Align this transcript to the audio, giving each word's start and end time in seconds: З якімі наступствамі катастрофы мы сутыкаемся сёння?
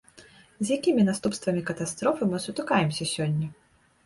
З 0.65 0.77
якімі 0.77 1.01
наступствамі 1.09 1.61
катастрофы 1.69 2.29
мы 2.33 2.41
сутыкаемся 2.47 3.09
сёння? 3.15 3.53